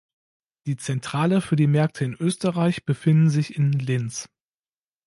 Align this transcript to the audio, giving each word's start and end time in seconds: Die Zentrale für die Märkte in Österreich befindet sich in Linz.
Die 0.65 0.77
Zentrale 0.77 1.41
für 1.41 1.55
die 1.55 1.67
Märkte 1.67 2.05
in 2.05 2.15
Österreich 2.15 2.85
befindet 2.85 3.33
sich 3.33 3.55
in 3.55 3.71
Linz. 3.71 4.31